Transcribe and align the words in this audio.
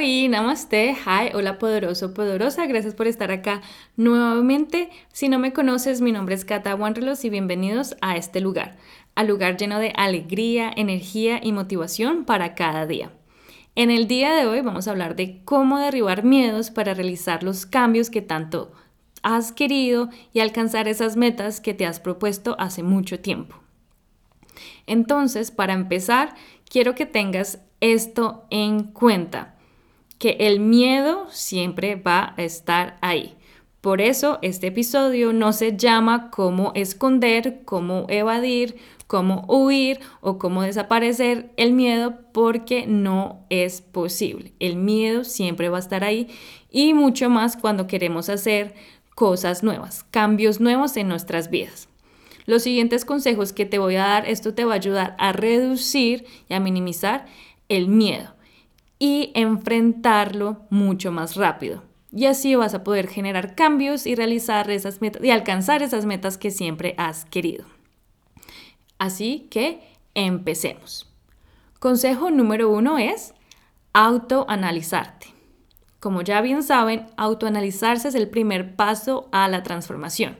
Hoy, 0.00 0.28
namaste, 0.28 0.92
hi, 0.92 1.34
hola 1.34 1.58
poderoso, 1.58 2.14
poderosa, 2.14 2.64
gracias 2.64 2.94
por 2.94 3.06
estar 3.06 3.30
acá 3.30 3.60
nuevamente. 3.98 4.88
Si 5.12 5.28
no 5.28 5.38
me 5.38 5.52
conoces, 5.52 6.00
mi 6.00 6.10
nombre 6.10 6.34
es 6.34 6.46
Kata 6.46 6.74
Wanrelos 6.74 7.22
y 7.26 7.28
bienvenidos 7.28 7.94
a 8.00 8.16
este 8.16 8.40
lugar, 8.40 8.78
al 9.14 9.26
lugar 9.26 9.58
lleno 9.58 9.78
de 9.78 9.92
alegría, 9.94 10.72
energía 10.74 11.38
y 11.42 11.52
motivación 11.52 12.24
para 12.24 12.54
cada 12.54 12.86
día. 12.86 13.12
En 13.74 13.90
el 13.90 14.08
día 14.08 14.32
de 14.32 14.46
hoy 14.46 14.62
vamos 14.62 14.88
a 14.88 14.92
hablar 14.92 15.16
de 15.16 15.42
cómo 15.44 15.78
derribar 15.78 16.24
miedos 16.24 16.70
para 16.70 16.94
realizar 16.94 17.42
los 17.42 17.66
cambios 17.66 18.08
que 18.08 18.22
tanto 18.22 18.72
has 19.22 19.52
querido 19.52 20.08
y 20.32 20.40
alcanzar 20.40 20.88
esas 20.88 21.18
metas 21.18 21.60
que 21.60 21.74
te 21.74 21.84
has 21.84 22.00
propuesto 22.00 22.56
hace 22.58 22.82
mucho 22.82 23.20
tiempo. 23.20 23.54
Entonces, 24.86 25.50
para 25.50 25.74
empezar, 25.74 26.34
quiero 26.70 26.94
que 26.94 27.04
tengas 27.04 27.58
esto 27.80 28.46
en 28.48 28.84
cuenta 28.84 29.59
que 30.20 30.36
el 30.38 30.60
miedo 30.60 31.26
siempre 31.30 31.96
va 31.96 32.34
a 32.36 32.42
estar 32.42 32.98
ahí. 33.00 33.38
Por 33.80 34.02
eso 34.02 34.38
este 34.42 34.66
episodio 34.66 35.32
no 35.32 35.54
se 35.54 35.78
llama 35.78 36.30
cómo 36.30 36.72
esconder, 36.74 37.62
cómo 37.64 38.04
evadir, 38.10 38.76
cómo 39.06 39.46
huir 39.48 40.00
o 40.20 40.38
cómo 40.38 40.60
desaparecer 40.60 41.50
el 41.56 41.72
miedo 41.72 42.18
porque 42.34 42.86
no 42.86 43.46
es 43.48 43.80
posible. 43.80 44.52
El 44.60 44.76
miedo 44.76 45.24
siempre 45.24 45.70
va 45.70 45.78
a 45.78 45.80
estar 45.80 46.04
ahí 46.04 46.28
y 46.70 46.92
mucho 46.92 47.30
más 47.30 47.56
cuando 47.56 47.86
queremos 47.86 48.28
hacer 48.28 48.74
cosas 49.14 49.62
nuevas, 49.62 50.04
cambios 50.10 50.60
nuevos 50.60 50.98
en 50.98 51.08
nuestras 51.08 51.48
vidas. 51.48 51.88
Los 52.44 52.62
siguientes 52.62 53.06
consejos 53.06 53.54
que 53.54 53.64
te 53.64 53.78
voy 53.78 53.96
a 53.96 54.06
dar, 54.06 54.28
esto 54.28 54.52
te 54.52 54.66
va 54.66 54.74
a 54.74 54.76
ayudar 54.76 55.16
a 55.18 55.32
reducir 55.32 56.26
y 56.50 56.52
a 56.52 56.60
minimizar 56.60 57.24
el 57.70 57.88
miedo 57.88 58.34
y 59.00 59.32
enfrentarlo 59.34 60.66
mucho 60.68 61.10
más 61.10 61.34
rápido. 61.34 61.82
Y 62.12 62.26
así 62.26 62.54
vas 62.54 62.74
a 62.74 62.84
poder 62.84 63.08
generar 63.08 63.54
cambios 63.56 64.06
y 64.06 64.14
realizar 64.14 64.70
esas 64.70 65.00
metas 65.00 65.24
y 65.24 65.30
alcanzar 65.30 65.82
esas 65.82 66.04
metas 66.04 66.38
que 66.38 66.50
siempre 66.50 66.94
has 66.98 67.24
querido. 67.24 67.64
Así 68.98 69.48
que 69.50 69.80
empecemos. 70.14 71.08
Consejo 71.78 72.30
número 72.30 72.68
uno 72.68 72.98
es 72.98 73.32
autoanalizarte. 73.94 75.28
Como 75.98 76.20
ya 76.20 76.42
bien 76.42 76.62
saben, 76.62 77.06
autoanalizarse 77.16 78.08
es 78.08 78.14
el 78.14 78.28
primer 78.28 78.76
paso 78.76 79.28
a 79.32 79.48
la 79.48 79.62
transformación. 79.62 80.36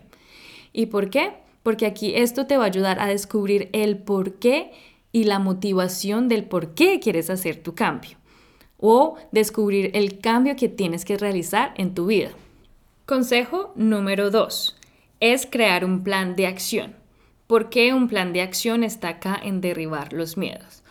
¿Y 0.73 0.87
por 0.87 1.09
qué? 1.09 1.33
Porque 1.63 1.87
aquí 1.87 2.15
esto 2.15 2.47
te 2.47 2.59
va 2.59 2.65
a 2.65 2.69
ayudar 2.69 3.01
a 3.01 3.07
descubrir 3.07 3.71
el 3.73 3.97
por 3.97 4.35
qué 4.35 4.73
y 5.13 5.25
la 5.25 5.39
motivación 5.39 6.29
del 6.29 6.45
por 6.45 6.75
qué 6.75 7.01
quieres 7.01 7.31
hacer 7.31 7.63
tu 7.63 7.75
cambio 7.75 8.20
o 8.81 9.17
descubrir 9.31 9.91
el 9.95 10.19
cambio 10.19 10.57
que 10.57 10.69
tienes 10.69 11.05
que 11.05 11.19
realizar 11.19 11.75
en 11.77 11.95
tu 11.95 12.07
vida. 12.07 12.31
Consejo 13.07 13.73
número 13.77 14.31
2 14.31 14.77
es 15.21 15.47
crear 15.47 15.85
un 15.85 16.03
plan 16.03 16.35
de 16.35 16.47
acción. 16.47 16.95
¿Por 17.47 17.69
qué 17.69 17.93
un 17.93 18.09
plan 18.09 18.33
de 18.33 18.43
acción 18.43 18.85
está 18.85 19.09
acá 19.09 19.39
en 19.43 19.61
derribar 19.61 20.13
los 20.13 20.37
miedos? 20.37 20.83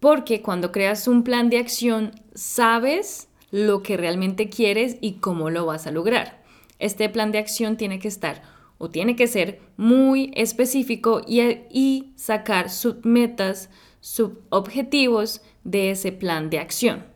Porque 0.00 0.42
cuando 0.42 0.72
creas 0.72 1.06
un 1.06 1.22
plan 1.22 1.50
de 1.50 1.58
acción, 1.58 2.12
sabes 2.34 3.28
lo 3.50 3.82
que 3.82 3.96
realmente 3.96 4.48
quieres 4.48 4.96
y 5.00 5.14
cómo 5.14 5.50
lo 5.50 5.66
vas 5.66 5.86
a 5.86 5.90
lograr. 5.90 6.42
Este 6.78 7.08
plan 7.10 7.32
de 7.32 7.38
acción 7.38 7.76
tiene 7.76 7.98
que 7.98 8.08
estar 8.08 8.42
o 8.78 8.88
tiene 8.88 9.14
que 9.14 9.26
ser 9.26 9.60
muy 9.76 10.32
específico 10.34 11.20
y, 11.26 11.42
y 11.70 12.12
sacar 12.16 12.70
submetas, 12.70 13.68
subobjetivos 14.00 15.42
de 15.64 15.90
ese 15.90 16.12
plan 16.12 16.48
de 16.48 16.60
acción. 16.60 17.09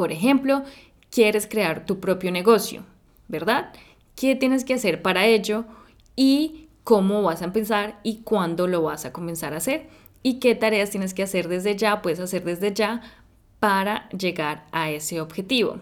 Por 0.00 0.12
ejemplo, 0.12 0.64
quieres 1.10 1.46
crear 1.46 1.84
tu 1.84 2.00
propio 2.00 2.32
negocio, 2.32 2.86
¿verdad? 3.28 3.70
¿Qué 4.16 4.34
tienes 4.34 4.64
que 4.64 4.72
hacer 4.72 5.02
para 5.02 5.26
ello? 5.26 5.66
Y 6.16 6.68
cómo 6.84 7.22
vas 7.22 7.42
a 7.42 7.44
empezar 7.44 8.00
y 8.02 8.22
cuándo 8.22 8.66
lo 8.66 8.80
vas 8.80 9.04
a 9.04 9.12
comenzar 9.12 9.52
a 9.52 9.58
hacer. 9.58 9.90
Y 10.22 10.40
qué 10.40 10.54
tareas 10.54 10.88
tienes 10.88 11.12
que 11.12 11.22
hacer 11.22 11.48
desde 11.48 11.76
ya, 11.76 12.00
puedes 12.00 12.18
hacer 12.18 12.44
desde 12.44 12.72
ya 12.72 13.02
para 13.58 14.08
llegar 14.08 14.64
a 14.72 14.90
ese 14.90 15.20
objetivo. 15.20 15.80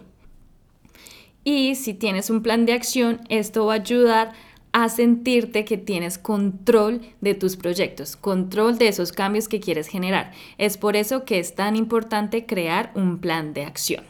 Y 1.44 1.76
si 1.76 1.94
tienes 1.94 2.28
un 2.28 2.42
plan 2.42 2.66
de 2.66 2.72
acción, 2.72 3.20
esto 3.28 3.66
va 3.66 3.74
a 3.74 3.76
ayudar 3.76 4.32
a 4.72 4.88
sentirte 4.88 5.64
que 5.64 5.78
tienes 5.78 6.18
control 6.18 7.00
de 7.20 7.34
tus 7.34 7.56
proyectos, 7.56 8.16
control 8.16 8.78
de 8.78 8.88
esos 8.88 9.12
cambios 9.12 9.48
que 9.48 9.60
quieres 9.60 9.88
generar. 9.88 10.32
Es 10.58 10.76
por 10.76 10.96
eso 10.96 11.24
que 11.24 11.38
es 11.38 11.54
tan 11.54 11.76
importante 11.76 12.46
crear 12.46 12.92
un 12.94 13.18
plan 13.18 13.54
de 13.54 13.64
acción. 13.64 14.04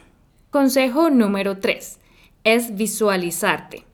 Consejo 0.51 1.09
número 1.09 1.59
3 1.59 1.99
es 2.43 2.75
visualizarte. 2.75 3.85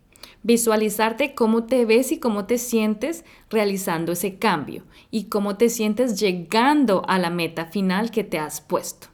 Visualizarte 0.44 1.34
cómo 1.34 1.64
te 1.64 1.86
ves 1.86 2.12
y 2.12 2.20
cómo 2.20 2.46
te 2.46 2.60
sientes 2.60 3.26
realizando 3.50 4.12
ese 4.12 4.36
cambio 4.36 4.84
y 5.10 5.26
cómo 5.26 5.58
te 5.58 5.70
sientes 5.70 6.20
llegando 6.20 7.04
a 7.08 7.18
la 7.18 7.32
meta 7.32 7.66
final 7.66 8.12
que 8.12 8.24
te 8.24 8.38
has 8.38 8.62
puesto. 8.62 9.08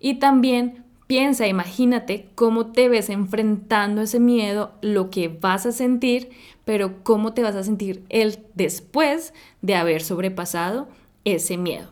Y 0.00 0.14
también 0.14 0.81
piensa, 1.12 1.46
imagínate 1.46 2.24
cómo 2.34 2.72
te 2.72 2.88
ves 2.88 3.10
enfrentando 3.10 4.00
ese 4.00 4.18
miedo, 4.18 4.72
lo 4.80 5.10
que 5.10 5.28
vas 5.28 5.66
a 5.66 5.72
sentir 5.72 6.30
pero 6.64 7.04
cómo 7.04 7.34
te 7.34 7.42
vas 7.42 7.54
a 7.54 7.62
sentir 7.62 8.02
el 8.08 8.38
después 8.54 9.34
de 9.60 9.74
haber 9.74 10.02
sobrepasado 10.02 10.88
ese 11.26 11.58
miedo. 11.58 11.90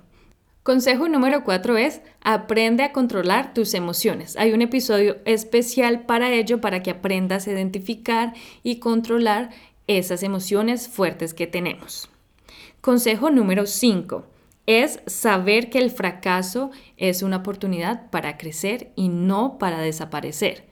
Consejo 0.62 1.06
número 1.06 1.44
cuatro 1.44 1.76
es 1.76 2.00
aprende 2.22 2.82
a 2.82 2.92
controlar 2.92 3.53
tus 3.53 3.75
emociones. 3.75 4.38
Hay 4.38 4.54
un 4.54 4.62
episodio 4.62 5.19
especial 5.26 6.06
para 6.06 6.32
ello, 6.32 6.62
para 6.62 6.82
que 6.82 6.91
aprendas 6.91 7.47
a 7.47 7.53
identificar 7.53 8.32
y 8.62 8.76
controlar 8.76 9.50
esas 9.86 10.22
emociones 10.22 10.88
fuertes 10.88 11.34
que 11.34 11.47
tenemos. 11.47 12.09
Consejo 12.80 13.28
número 13.28 13.66
5 13.66 14.25
es 14.66 15.00
saber 15.06 15.71
que 15.71 15.78
el 15.78 15.91
fracaso 15.91 16.71
es 16.97 17.22
una 17.22 17.38
oportunidad 17.38 18.10
para 18.10 18.37
crecer 18.37 18.93
y 18.94 19.09
no 19.09 19.59
para 19.59 19.81
desaparecer. 19.81 20.69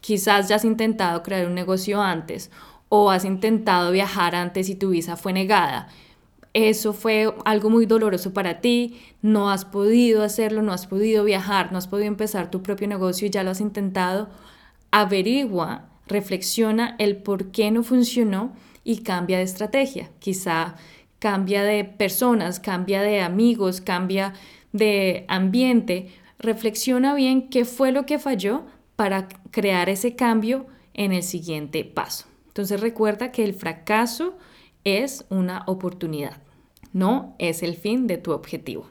Quizás 0.00 0.48
ya 0.48 0.56
has 0.56 0.64
intentado 0.64 1.22
crear 1.22 1.46
un 1.46 1.54
negocio 1.54 2.02
antes 2.02 2.50
o 2.88 3.10
has 3.10 3.24
intentado 3.24 3.90
viajar 3.90 4.34
antes 4.34 4.68
y 4.68 4.74
tu 4.74 4.90
visa 4.90 5.16
fue 5.16 5.32
negada. 5.32 5.88
Eso 6.52 6.92
fue 6.92 7.34
algo 7.44 7.68
muy 7.68 7.84
doloroso 7.84 8.32
para 8.32 8.60
ti, 8.60 9.00
no 9.22 9.50
has 9.50 9.64
podido 9.64 10.22
hacerlo, 10.22 10.62
no 10.62 10.72
has 10.72 10.86
podido 10.86 11.24
viajar, 11.24 11.72
no 11.72 11.78
has 11.78 11.88
podido 11.88 12.06
empezar 12.06 12.50
tu 12.50 12.62
propio 12.62 12.86
negocio 12.86 13.26
y 13.26 13.30
ya 13.30 13.42
lo 13.42 13.50
has 13.50 13.60
intentado. 13.60 14.28
Averigua, 14.92 15.88
reflexiona 16.06 16.94
el 16.98 17.16
por 17.16 17.50
qué 17.50 17.72
no 17.72 17.82
funcionó 17.82 18.52
y 18.84 18.98
cambia 18.98 19.38
de 19.38 19.44
estrategia. 19.44 20.10
Quizá 20.20 20.76
cambia 21.24 21.64
de 21.64 21.84
personas, 21.84 22.60
cambia 22.60 23.00
de 23.00 23.22
amigos, 23.22 23.80
cambia 23.80 24.34
de 24.72 25.24
ambiente. 25.26 26.08
Reflexiona 26.38 27.14
bien 27.14 27.48
qué 27.48 27.64
fue 27.64 27.92
lo 27.92 28.04
que 28.04 28.18
falló 28.18 28.66
para 28.94 29.28
crear 29.50 29.88
ese 29.88 30.16
cambio 30.16 30.66
en 30.92 31.14
el 31.14 31.22
siguiente 31.22 31.82
paso. 31.82 32.26
Entonces 32.48 32.82
recuerda 32.82 33.32
que 33.32 33.42
el 33.42 33.54
fracaso 33.54 34.36
es 34.84 35.24
una 35.30 35.62
oportunidad, 35.66 36.42
no 36.92 37.34
es 37.38 37.62
el 37.62 37.74
fin 37.74 38.06
de 38.06 38.18
tu 38.18 38.32
objetivo. 38.32 38.86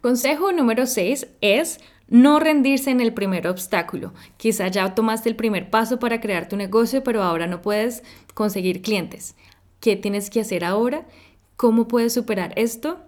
Consejo 0.00 0.50
número 0.50 0.86
6 0.86 1.28
es 1.40 1.78
no 2.08 2.40
rendirse 2.40 2.90
en 2.90 3.00
el 3.00 3.14
primer 3.14 3.46
obstáculo. 3.46 4.12
Quizá 4.38 4.66
ya 4.66 4.92
tomaste 4.96 5.28
el 5.28 5.36
primer 5.36 5.70
paso 5.70 6.00
para 6.00 6.20
crear 6.20 6.48
tu 6.48 6.56
negocio, 6.56 7.04
pero 7.04 7.22
ahora 7.22 7.46
no 7.46 7.62
puedes 7.62 8.02
conseguir 8.34 8.82
clientes. 8.82 9.36
¿Qué 9.82 9.96
tienes 9.96 10.30
que 10.30 10.40
hacer 10.40 10.64
ahora? 10.64 11.08
¿Cómo 11.56 11.88
puedes 11.88 12.12
superar 12.12 12.52
esto? 12.54 13.00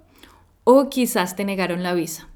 O 0.64 0.90
quizás 0.90 1.36
te 1.36 1.44
negaron 1.44 1.84
la 1.84 1.94
visa. 1.94 2.28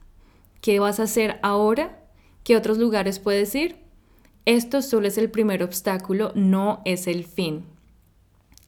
¿Qué 0.61 0.79
vas 0.79 1.01
a 1.01 1.03
hacer 1.03 1.41
ahora? 1.43 1.99
¿Qué 2.45 2.57
otros 2.57 2.79
lugares 2.79 3.19
puedes 3.19 3.53
ir? 3.57 3.81
Esto 4.45 4.81
solo 4.81 5.09
es 5.09 5.19
el 5.19 5.29
primer 5.29 5.65
obstáculo, 5.65 6.31
no 6.37 6.83
es 6.85 7.09
el 7.09 7.25
fin. 7.25 7.65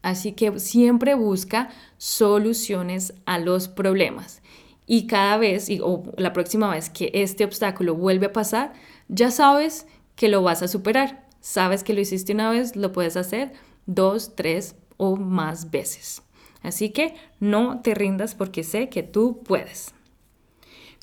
Así 0.01 0.33
que 0.33 0.59
siempre 0.59 1.15
busca 1.15 1.69
soluciones 1.97 3.13
a 3.25 3.39
los 3.39 3.69
problemas. 3.69 4.41
Y 4.87 5.07
cada 5.07 5.37
vez, 5.37 5.69
o 5.81 6.03
la 6.17 6.33
próxima 6.33 6.69
vez 6.69 6.89
que 6.89 7.11
este 7.13 7.45
obstáculo 7.45 7.95
vuelve 7.95 8.25
a 8.25 8.33
pasar, 8.33 8.73
ya 9.07 9.31
sabes 9.31 9.87
que 10.17 10.27
lo 10.27 10.41
vas 10.41 10.63
a 10.63 10.67
superar. 10.67 11.29
Sabes 11.39 11.85
que 11.85 11.93
lo 11.93 12.01
hiciste 12.01 12.33
una 12.33 12.51
vez, 12.51 12.75
lo 12.75 12.91
puedes 12.91 13.15
hacer 13.15 13.53
dos, 13.85 14.35
tres 14.35 14.75
o 15.01 15.15
más 15.15 15.71
veces. 15.71 16.21
Así 16.61 16.91
que 16.91 17.15
no 17.39 17.81
te 17.81 17.95
rindas 17.95 18.35
porque 18.35 18.63
sé 18.63 18.87
que 18.89 19.01
tú 19.01 19.41
puedes. 19.43 19.95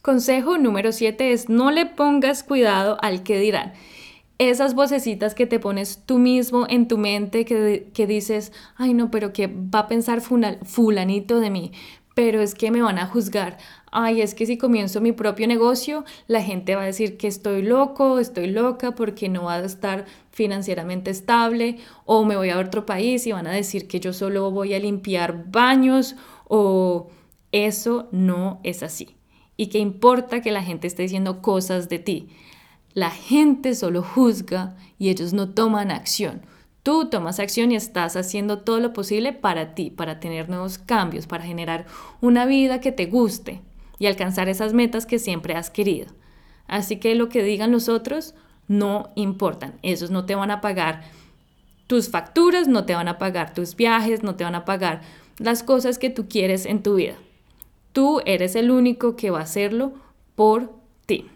Consejo 0.02 0.56
número 0.56 0.92
7 0.92 1.32
es 1.32 1.48
no 1.48 1.72
le 1.72 1.84
pongas 1.84 2.44
cuidado 2.44 2.96
al 3.02 3.24
que 3.24 3.40
dirán 3.40 3.72
esas 4.38 4.74
vocecitas 4.74 5.34
que 5.34 5.46
te 5.46 5.58
pones 5.58 6.04
tú 6.06 6.18
mismo 6.18 6.66
en 6.68 6.86
tu 6.86 6.96
mente 6.96 7.44
que, 7.44 8.06
dices, 8.06 8.52
ay 8.76 8.94
no, 8.94 9.10
pero 9.10 9.32
que 9.32 9.48
va 9.48 9.80
a 9.80 9.88
pensar 9.88 10.20
fulanito 10.20 11.40
de 11.40 11.50
mí, 11.50 11.72
pero 12.14 12.40
es 12.40 12.54
que 12.54 12.70
me 12.70 12.80
van 12.80 12.98
a 12.98 13.06
juzgar, 13.06 13.58
ay, 13.90 14.20
es 14.20 14.34
que 14.34 14.46
si 14.46 14.58
comienzo 14.58 15.00
mi 15.00 15.12
propio 15.12 15.46
negocio, 15.46 16.04
la 16.26 16.42
gente 16.42 16.74
va 16.74 16.82
a 16.82 16.86
decir 16.86 17.16
que 17.16 17.26
estoy 17.26 17.62
loco, 17.62 18.18
estoy 18.18 18.48
loca 18.48 18.94
porque 18.94 19.28
no 19.28 19.44
va 19.44 19.54
a 19.54 19.64
estar 19.64 20.06
financieramente 20.30 21.10
estable, 21.10 21.78
o 22.04 22.24
me 22.24 22.36
voy 22.36 22.50
a 22.50 22.58
otro 22.58 22.86
país 22.86 23.26
y 23.26 23.32
van 23.32 23.46
a 23.46 23.52
decir 23.52 23.88
que 23.88 24.00
yo 24.00 24.12
solo 24.12 24.50
voy 24.50 24.74
a 24.74 24.78
limpiar 24.78 25.50
baños, 25.50 26.16
o 26.46 27.08
eso 27.52 28.08
no 28.12 28.60
es 28.62 28.82
así. 28.82 29.16
¿Y 29.56 29.68
qué 29.68 29.78
importa 29.78 30.40
que 30.40 30.52
la 30.52 30.62
gente 30.62 30.86
esté 30.86 31.02
diciendo 31.02 31.42
cosas 31.42 31.88
de 31.88 31.98
ti? 31.98 32.28
La 32.94 33.10
gente 33.10 33.74
solo 33.74 34.02
juzga 34.02 34.76
y 34.98 35.08
ellos 35.08 35.32
no 35.32 35.50
toman 35.50 35.90
acción. 35.90 36.42
Tú 36.82 37.10
tomas 37.10 37.40
acción 37.40 37.72
y 37.72 37.76
estás 37.76 38.16
haciendo 38.16 38.60
todo 38.60 38.80
lo 38.80 38.92
posible 38.92 39.32
para 39.32 39.74
ti, 39.74 39.90
para 39.90 40.20
tener 40.20 40.48
nuevos 40.48 40.78
cambios, 40.78 41.26
para 41.26 41.44
generar 41.44 41.86
una 42.20 42.46
vida 42.46 42.80
que 42.80 42.92
te 42.92 43.06
guste 43.06 43.60
y 43.98 44.06
alcanzar 44.06 44.48
esas 44.48 44.72
metas 44.72 45.06
que 45.06 45.18
siempre 45.18 45.54
has 45.54 45.70
querido. 45.70 46.08
Así 46.66 46.96
que 46.96 47.14
lo 47.14 47.28
que 47.28 47.42
digan 47.42 47.72
los 47.72 47.88
otros 47.88 48.34
no 48.68 49.10
importan. 49.14 49.78
Esos 49.82 50.10
no 50.10 50.26
te 50.26 50.34
van 50.34 50.50
a 50.50 50.60
pagar 50.60 51.02
tus 51.86 52.10
facturas, 52.10 52.68
no 52.68 52.84
te 52.84 52.94
van 52.94 53.08
a 53.08 53.18
pagar 53.18 53.54
tus 53.54 53.74
viajes, 53.74 54.22
no 54.22 54.36
te 54.36 54.44
van 54.44 54.54
a 54.54 54.64
pagar 54.64 55.00
las 55.38 55.62
cosas 55.62 55.98
que 55.98 56.10
tú 56.10 56.28
quieres 56.28 56.66
en 56.66 56.82
tu 56.82 56.96
vida. 56.96 57.14
Tú 57.92 58.20
eres 58.26 58.54
el 58.54 58.70
único 58.70 59.16
que 59.16 59.30
va 59.30 59.40
a 59.40 59.44
hacerlo 59.44 59.94
por 60.34 60.74
ti. 61.06 61.26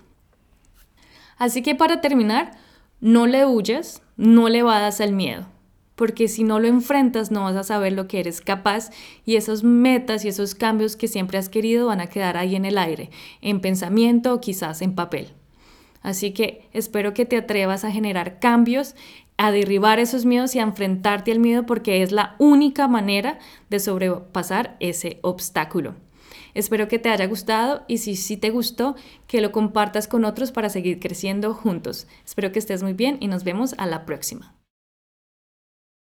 Así 1.39 1.63
que 1.63 1.75
para 1.75 2.01
terminar, 2.01 2.53
no 3.01 3.27
le 3.27 3.47
huyas, 3.47 4.03
no 4.17 4.49
le 4.49 4.63
vadas 4.63 5.01
al 5.01 5.13
miedo, 5.13 5.47
porque 5.95 6.29
si 6.29 6.45
no 6.45 6.61
lo 6.61 6.69
enfrentas 6.69 7.31
no 7.31 7.45
vas 7.45 7.57
a 7.57 7.65
saber 7.65 7.93
lo 7.93 8.09
que 8.09 8.21
eres 8.21 8.41
capaz 8.41 8.91
y 9.25 9.37
esos 9.37 9.65
metas 9.65 10.25
y 10.25 10.29
esos 10.29 10.55
cambios 10.55 10.97
que 10.97 11.09
siempre 11.09 11.39
has 11.39 11.49
querido 11.49 11.87
van 11.87 12.01
a 12.01 12.07
quedar 12.07 12.37
ahí 12.37 12.57
en 12.57 12.65
el 12.65 12.79
aire, 12.79 13.11
en 13.41 13.61
pensamiento 13.61 14.35
o 14.35 14.41
quizás 14.41 14.83
en 14.83 14.95
papel. 14.95 15.29
Así 16.03 16.33
que 16.33 16.69
espero 16.73 17.15
que 17.15 17.27
te 17.27 17.37
atrevas 17.37 17.85
a 17.85 17.93
generar 17.93 18.41
cambios, 18.41 18.97
a 19.37 19.53
derribar 19.53 19.99
esos 19.99 20.25
miedos 20.25 20.55
y 20.55 20.59
a 20.59 20.63
enfrentarte 20.63 21.33
al 21.33 21.39
miedo 21.39 21.65
porque 21.65 22.03
es 22.03 22.13
la 22.13 22.35
única 22.39 22.89
manera 22.89 23.39
de 23.71 23.81
sobrepasar 23.81 24.77
ese 24.81 25.19
obstáculo. 25.23 25.95
Espero 26.55 26.87
que 26.89 26.99
te 26.99 27.09
haya 27.09 27.27
gustado 27.27 27.85
y 27.89 27.99
si 27.99 28.15
sí 28.17 28.37
te 28.37 28.51
gustó, 28.51 28.95
que 29.27 29.41
lo 29.41 29.53
compartas 29.53 30.07
con 30.07 30.25
otros 30.25 30.53
para 30.53 30.69
seguir 30.69 31.01
creciendo 31.01 31.55
juntos. 31.55 32.07
Espero 32.25 32.53
que 32.53 32.59
estés 32.59 32.83
muy 32.83 32.93
bien 32.93 33.17
y 33.21 33.29
nos 33.29 33.45
vemos 33.45 33.75
a 33.79 33.87
la 33.87 34.05
próxima. 34.05 34.55